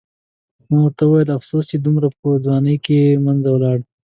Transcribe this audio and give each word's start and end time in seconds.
ما 0.69 0.77
ورته 0.83 1.03
وویل: 1.05 1.29
افسوس 1.37 1.63
چې 1.71 1.77
دومره 1.85 2.07
په 2.19 2.27
ځوانۍ 2.45 2.75
کې 2.85 2.99
له 3.13 3.19
منځه 3.25 3.49
ولاړ. 3.51 3.77